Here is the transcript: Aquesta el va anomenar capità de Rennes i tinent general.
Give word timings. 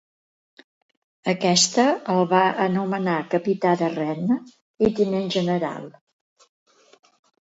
Aquesta 1.33 1.83
el 2.13 2.21
va 2.31 2.39
anomenar 2.63 3.17
capità 3.33 3.73
de 3.81 3.89
Rennes 3.97 4.55
i 4.87 4.89
tinent 5.01 5.29
general. 5.37 5.85